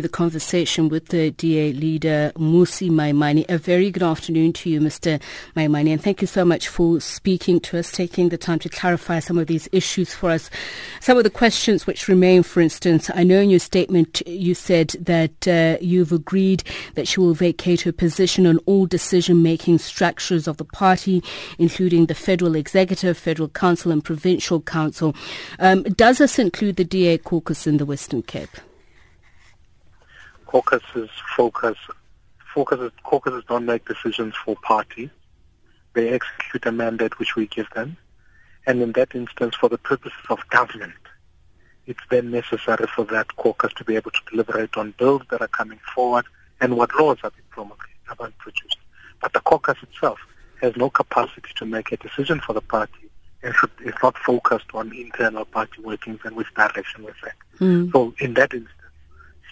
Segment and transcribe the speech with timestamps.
[0.00, 3.48] The conversation with the DA leader, Mmusi Maimane.
[3.48, 5.22] A very good afternoon to you, Mr.
[5.56, 9.20] Maimane, and thank you so much for speaking to us, taking the time to clarify
[9.20, 10.50] some of these issues for us.
[10.98, 14.88] Some of the questions which remain, for instance, I know in your statement you said
[14.98, 16.64] that uh, you've agreed
[16.96, 21.22] that she will vacate her position on all decision-making structures of the party,
[21.56, 25.14] including the federal executive, federal council, and provincial council.
[25.60, 28.50] Um, does this include the DA caucus in the Western Cape?
[30.54, 31.76] Caucuses focus
[32.54, 35.10] focuses caucuses don't make decisions for parties.
[35.94, 37.96] They execute a mandate which we give them.
[38.64, 41.02] And in that instance, for the purposes of government,
[41.86, 45.48] it's then necessary for that caucus to be able to deliberate on bills that are
[45.48, 46.24] coming forward
[46.60, 48.78] and what laws are being promulgated, are being produced.
[49.20, 50.20] But the caucus itself
[50.62, 53.10] has no capacity to make a decision for the party
[53.42, 57.14] and should, is not focused on internal party workings and which direction we're
[57.60, 57.92] Mm.
[57.92, 58.83] So in that instance,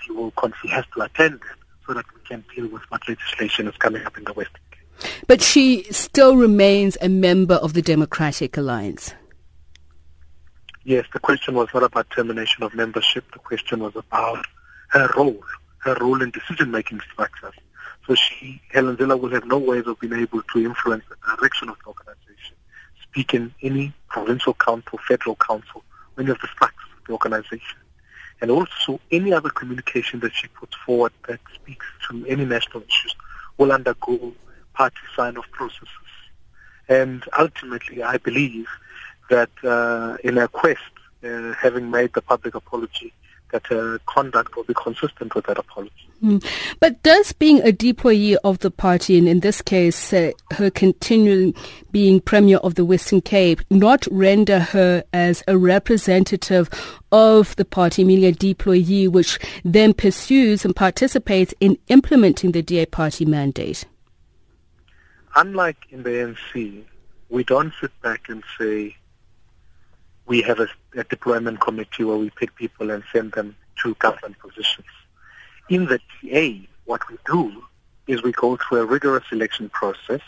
[0.04, 1.56] she will she has to attend them
[1.86, 4.50] so that we can deal with what legislation is coming up in the West.
[5.26, 9.14] But she still remains a member of the Democratic Alliance.
[10.84, 13.24] Yes, the question was not about termination of membership.
[13.32, 14.44] The question was about
[14.88, 15.40] her role,
[15.78, 17.54] her role in decision-making structures.
[18.06, 21.68] So she, Helen Zille, will have no ways of being able to influence the direction
[21.68, 22.56] of the organization,
[23.00, 25.84] speak in any provincial council, federal council,
[26.18, 27.78] any of the structures of the organization
[28.42, 33.14] and also any other communication that she puts forward that speaks to any national issues
[33.56, 34.34] will undergo
[34.74, 35.88] party sign-off processes.
[36.88, 38.66] And ultimately, I believe
[39.30, 40.80] that uh, in her quest,
[41.24, 43.14] uh, having made the public apology,
[43.52, 46.08] that her conduct will be consistent with that apology.
[46.22, 46.44] Mm.
[46.80, 51.54] But does being a deployee of the party, and in this case, uh, her continuing
[51.90, 56.68] being Premier of the Western Cape, not render her as a representative
[57.10, 62.86] of the party, meaning a deployee which then pursues and participates in implementing the DA
[62.86, 63.84] party mandate?
[65.34, 66.84] Unlike in the ANC,
[67.30, 68.96] we don't sit back and say,
[70.32, 74.38] we have a, a deployment committee where we pick people and send them to government
[74.38, 74.86] positions.
[75.68, 77.62] In the DA, what we do
[78.06, 80.22] is we go through a rigorous election process.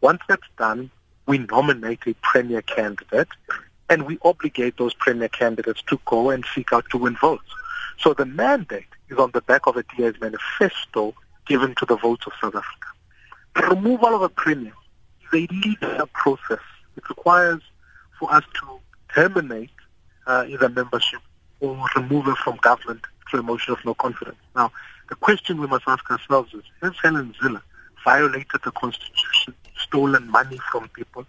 [0.00, 0.90] Once that's done,
[1.26, 3.28] we nominate a premier candidate
[3.88, 7.48] and we obligate those premier candidates to go and seek out to win votes.
[8.00, 11.14] So the mandate is on the back of a DA's manifesto
[11.46, 12.88] given to the votes of South Africa.
[13.54, 14.72] The removal of a premier
[15.22, 16.64] is a legal process.
[16.96, 17.62] It requires
[18.18, 18.80] for us to
[19.16, 19.70] terminate
[20.26, 21.20] uh, either membership
[21.60, 24.36] or remove her from government through a motion of no confidence.
[24.54, 24.70] Now,
[25.08, 27.62] the question we must ask ourselves is, has Helen Zille
[28.04, 31.26] violated the Constitution, stolen money from people?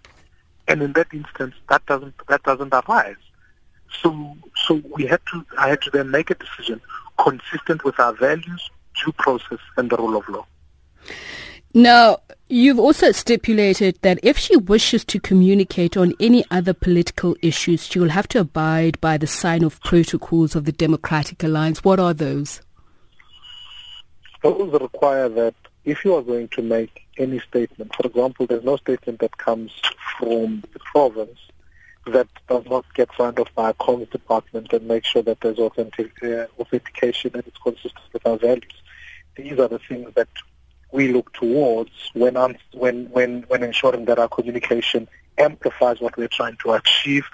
[0.68, 3.16] And in that instance, that doesn't that doesn't arise.
[4.02, 6.82] So so we had to I had to then make a decision
[7.18, 8.70] consistent with our values,
[9.02, 10.46] due process, and the rule of law.
[11.74, 12.20] Now,
[12.50, 18.00] you've also stipulated that if she wishes to communicate on any other political issues, she
[18.00, 21.84] will have to abide by the sign of protocols of the Democratic Alliance.
[21.84, 22.62] What are those?
[24.44, 28.78] Those require that if you are going to make any statement, for example, there's no
[28.78, 29.72] statement that comes
[30.18, 31.40] from the province
[32.06, 35.60] that does not get signed off by a comms department and make sure that there's
[35.60, 38.82] authentic, uh, authentication and it's consistent with our values.
[39.36, 40.30] These are the things that
[40.92, 42.36] we look towards when,
[42.74, 47.26] when, when, when ensuring that our communication amplifies what we're trying to achieve.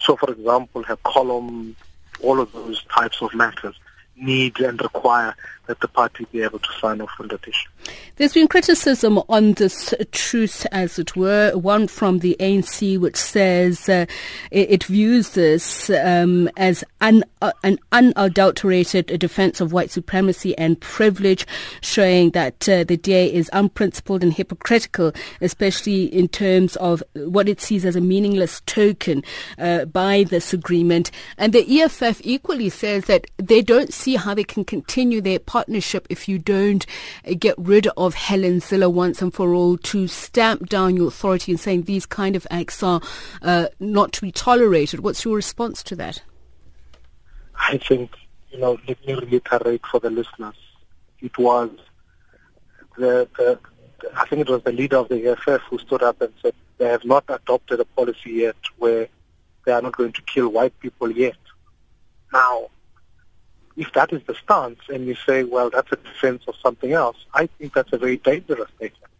[0.00, 1.76] So, for example, have column,
[2.22, 3.76] all of those types of matters
[4.16, 5.34] need and require
[5.66, 7.68] that the party be able to sign off on that issue.
[8.16, 13.88] There's been criticism on this truce, as it were, one from the ANC, which says
[13.88, 14.06] uh,
[14.50, 21.46] it, views this um, as un, uh, an unadulterated defense of white supremacy and privilege,
[21.80, 27.60] showing that uh, the DA is unprincipled and hypocritical, especially in terms of what it
[27.60, 29.22] sees as a meaningless token
[29.58, 31.10] uh, by this agreement.
[31.36, 36.06] And the EFF equally says that they don't see how they can continue their partnership
[36.10, 36.84] if you don't
[37.38, 41.58] get rid of Helen Zille once and for all to stamp down your authority and
[41.58, 43.00] saying these kind of acts are
[43.40, 45.00] uh, not to be tolerated.
[45.00, 46.20] What's your response to that?
[47.58, 48.10] I think,
[48.50, 50.56] you know, let me reiterate for the listeners.
[51.22, 51.70] It was
[52.98, 53.58] the, the,
[54.14, 56.88] I think it was the leader of the EFF who stood up and said they
[56.88, 59.08] have not adopted a policy yet where
[59.64, 61.38] they are not going to kill white people yet.
[62.30, 62.68] Now,
[63.76, 67.16] if that is the stance and you say, well, that's a defense of something else,
[67.34, 69.12] I think that's a very dangerous statement.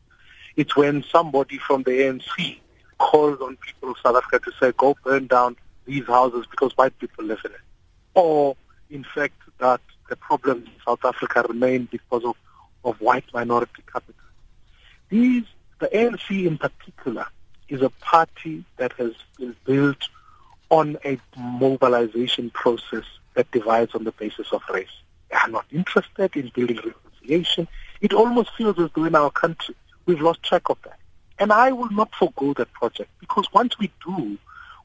[0.57, 2.59] It's when somebody from the ANC
[2.99, 6.99] calls on people of South Africa to say, go burn down these houses because white
[6.99, 7.61] people live in it.
[8.15, 8.57] Or,
[8.91, 12.37] in fact, that the problems in South Africa remain because of,
[12.85, 14.15] of white minority capital.
[15.11, 15.45] These,
[15.79, 17.27] the ANC in particular,
[17.69, 20.09] is a party that has been built
[20.71, 23.05] on a mobilization process
[23.37, 24.91] that divides on the basis of race.
[25.31, 27.69] They are not interested in building reconciliation.
[28.01, 30.99] It almost feels as though in our country we've lost track of that.
[31.39, 34.39] And I will not forego that project because once we do,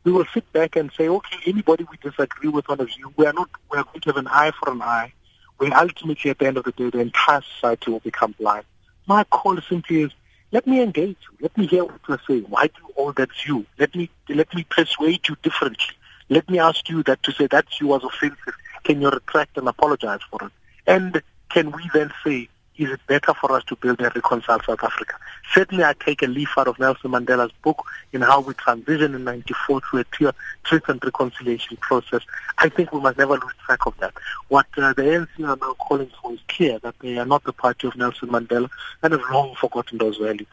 [0.04, 3.26] we will sit back and say, okay, anybody we disagree with on a view, we
[3.26, 5.14] are not, we are going to have an eye for an eye.
[5.58, 8.66] Where ultimately, at the end of the day, the entire society will become blind.
[9.06, 10.12] My call simply is,
[10.52, 11.38] let me engage you.
[11.40, 12.46] Let me hear what you're saying.
[12.50, 13.66] Why do you that view?
[13.78, 15.96] Let me let me persuade you differently.
[16.32, 18.56] Let me ask you that to say that view was offensive.
[18.86, 20.52] Can you retract and apologize for it?
[20.88, 22.48] And can we then say
[22.78, 25.16] is it better for us to build and reconcile South Africa?
[25.54, 27.84] Certainly, I take a leaf out of Nelson Mandela's book
[28.14, 30.32] in how we transition in 94 to a clear
[30.64, 32.22] truth and reconciliation process.
[32.60, 34.14] I think we must never lose track of that.
[34.48, 37.52] What uh, the ANC are now calling for is clear that they are not the
[37.52, 38.70] party of Nelson Mandela
[39.04, 40.48] and have long forgotten those values.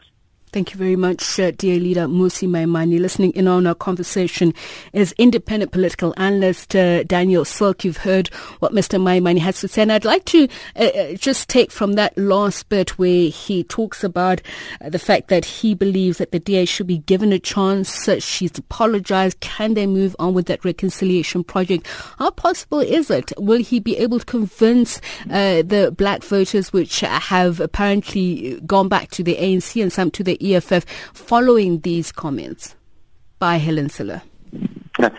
[0.51, 2.99] Thank you very much, uh, dear leader Mmusi Maimane.
[2.99, 4.55] Listening in on our conversation
[4.93, 7.83] is independent political analyst uh, Daniel Silk.
[7.83, 8.99] You've heard what Mr.
[8.99, 12.67] Maimane has to say, and I'd like to uh, uh just take from that last
[12.67, 14.41] bit where he talks about
[14.81, 18.09] uh, the fact that he believes that the DA should be given a chance.
[18.09, 19.39] Uh, she's apologized.
[19.41, 21.85] Can they move on with that reconciliation project?
[22.17, 23.31] How possible is it?
[23.37, 29.23] Will he be able to convince the black voters, which have apparently gone back to
[29.23, 32.75] the ANC and some to the EFF following these comments
[33.39, 34.21] by Helen Zille?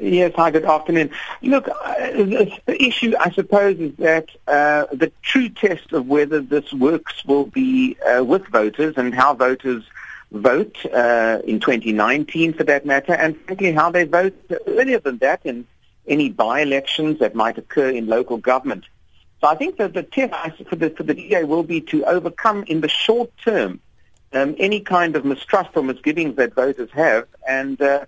[0.00, 1.10] Yes, hi, good afternoon.
[1.40, 6.72] Look, uh, the issue, I suppose, is that uh, the true test of whether this
[6.72, 9.84] works will be uh, with voters and how voters
[10.32, 14.34] vote uh, in 2019, for that matter, and frankly, how they vote
[14.66, 15.64] earlier than that in
[16.06, 18.84] any by-elections that might occur in local government.
[19.40, 22.64] So I think that the test for the, for the DA will be to overcome
[22.66, 23.80] in the short term
[24.34, 27.26] um, any kind of mistrust or misgivings that voters have.
[27.48, 28.06] And uh,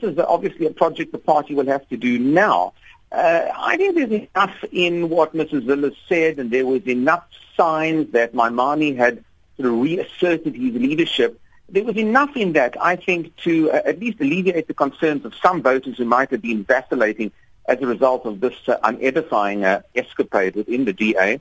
[0.00, 2.72] this is obviously a project the party will have to do now.
[3.10, 5.62] Uh, I think there's enough in what Mrs.
[5.66, 7.24] Zille said, and there was enough
[7.56, 9.24] signs that Maimane had
[9.56, 11.40] sort of reasserted his leadership.
[11.70, 15.34] There was enough in that, I think, to uh, at least alleviate the concerns of
[15.34, 17.32] some voters who might have been vacillating
[17.66, 21.40] as a result of this uh, unedifying uh, escapade within the DA.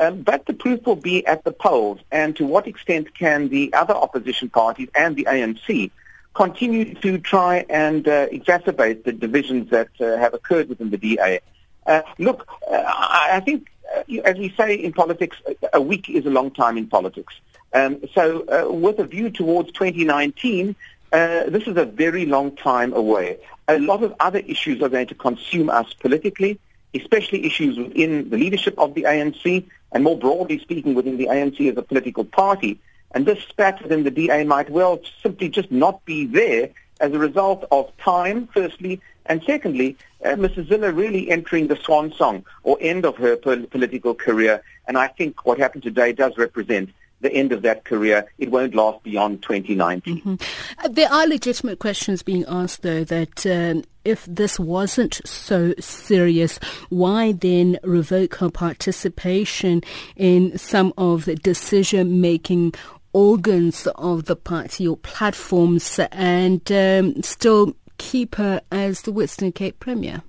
[0.00, 3.74] Um, but the proof will be at the polls, and to what extent can the
[3.74, 5.90] other opposition parties and the ANC
[6.32, 11.40] continue to try and uh, exacerbate the divisions that uh, have occurred within the DA?
[11.86, 15.36] Uh, look, uh, I think, uh, as we say in politics,
[15.74, 17.34] a week is a long time in politics.
[17.74, 20.76] Um, so uh, with a view towards 2019,
[21.12, 23.36] this is a very long time away.
[23.68, 26.58] A lot of other issues are going to consume us politically
[26.94, 31.70] especially issues within the leadership of the ANC and more broadly speaking within the ANC
[31.70, 32.78] as a political party.
[33.12, 36.70] And this spat within the DA might well simply just not be there
[37.00, 40.68] as a result of time, firstly, and secondly, uh, Mrs.
[40.68, 44.62] Zille really entering the swan song or end of her political career.
[44.86, 46.90] And I think what happened today does represent
[47.20, 48.26] the end of that career.
[48.38, 50.20] It won't last beyond 2019.
[50.20, 50.34] Mm-hmm.
[50.78, 56.58] Uh, there are legitimate questions being asked, though, that um, if this wasn't so serious,
[56.88, 59.82] why then revoke her participation
[60.16, 62.74] in some of the decision making
[63.12, 69.78] organs of the party or platforms and um, still keep her as the Western Cape
[69.80, 70.22] Premier?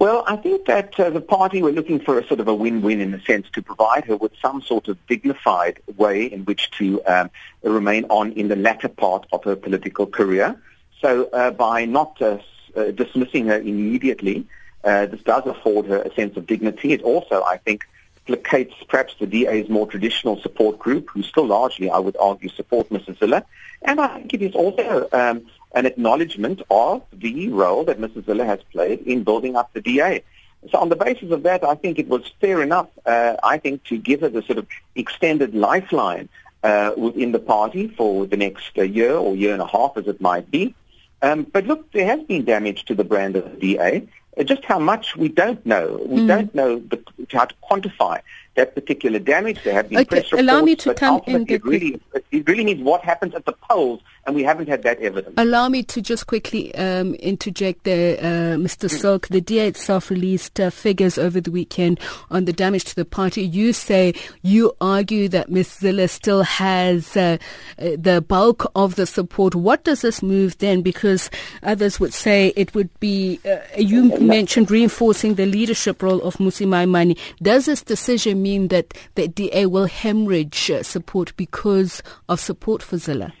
[0.00, 3.02] Well, I think that uh, the party were looking for a sort of a win-win
[3.02, 7.04] in a sense to provide her with some sort of dignified way in which to
[7.04, 7.30] um,
[7.62, 10.58] remain on in the latter part of her political career.
[11.02, 12.38] So uh, by not uh,
[12.74, 14.46] uh dismissing her immediately,
[14.84, 16.94] uh, this does afford her a sense of dignity.
[16.94, 17.86] It also, I think,
[18.26, 22.88] placates perhaps the DA's more traditional support group, who still largely, I would argue, support
[22.88, 23.18] Mrs.
[23.18, 23.42] Zille.
[23.82, 28.22] And I think it is also um, an acknowledgement of the role that Mrs.
[28.22, 30.22] Zille has played in building up the DA.
[30.70, 33.84] So on the basis of that, I think it was fair enough, uh, I think,
[33.84, 36.28] to give her the sort of extended lifeline
[36.62, 40.06] uh, within the party for the next uh, year or year and a half, as
[40.06, 40.74] it might be.
[41.22, 44.06] Um, but look, there has been damage to the brand of the DA.
[44.36, 46.04] Uh, just how much we don't know.
[46.06, 46.28] We mm.
[46.28, 48.20] don't know the, how to quantify
[48.60, 49.62] that particular damage.
[49.64, 52.00] There have been okay, press reports, allow me to but come in it really,
[52.30, 55.34] it really means what happens at the polls, and we haven't had that evidence.
[55.38, 58.86] Allow me to just quickly um, interject there, uh, Mr.
[58.88, 59.00] Mm.
[59.00, 59.28] Silk.
[59.28, 61.98] The DA itself released uh, figures over the weekend
[62.30, 63.42] on the damage to the party.
[63.42, 65.78] You say you argue that Ms.
[65.80, 67.38] Zille still has uh,
[67.78, 69.54] uh, the bulk of the support.
[69.54, 70.82] What does this move then?
[70.82, 71.30] Because
[71.62, 76.66] others would say it would be, uh, you mentioned reinforcing the leadership role of Mmusi
[76.66, 77.18] Maimane.
[77.40, 82.96] Does this decision mean that the DA will hemorrhage uh, support because of support for
[82.96, 83.32] Zille?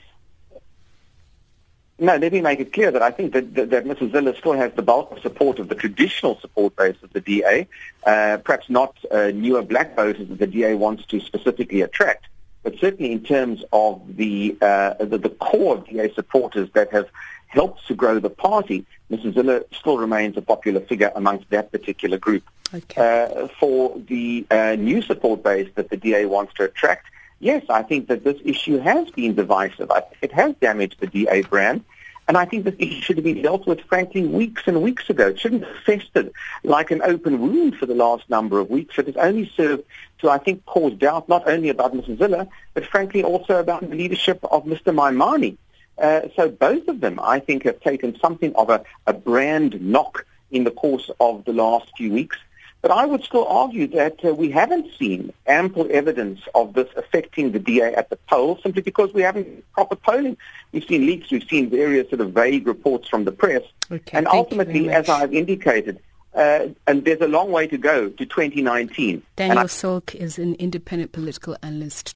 [2.02, 4.12] No, let me make it clear that I think that, that, that Mrs.
[4.12, 7.68] Zille still has the bulk of support of the traditional support base of the DA,
[8.06, 12.26] uh, perhaps not uh, newer black voters that the DA wants to specifically attract,
[12.62, 17.06] but certainly in terms of the, uh, the, the core DA supporters that have
[17.50, 19.34] helped to grow the party, Mrs.
[19.34, 22.44] Zille still remains a popular figure amongst that particular group.
[22.72, 23.26] Okay.
[23.34, 27.06] Uh, for the uh, new support base that the DA wants to attract,
[27.40, 29.90] yes, I think that this issue has been divisive.
[29.90, 31.84] I, it has damaged the DA brand.
[32.28, 35.28] And I think this issue should have been dealt with, frankly, weeks and weeks ago.
[35.28, 36.30] It shouldn't have festered
[36.62, 38.96] like an open wound for the last number of weeks.
[38.98, 39.82] It has only served
[40.20, 42.18] to, I think, cause doubt not only about Mrs.
[42.18, 44.94] Zille, but frankly also about the leadership of Mr.
[44.94, 45.56] Maimane.
[46.00, 50.26] Uh, so both of them, I think, have taken something of a, a brand knock
[50.50, 52.36] in the course of the last few weeks.
[52.82, 57.52] But I would still argue that uh, we haven't seen ample evidence of this affecting
[57.52, 60.38] the DA at the polls simply because we haven't proper polling.
[60.72, 63.62] We've seen leaks, we've seen various sort of vague reports from the press.
[63.92, 66.00] Okay, and ultimately, as I've indicated,
[66.34, 69.22] uh, and there's a long way to go to 2019.
[69.36, 72.14] Daniel Silk is an independent political analyst.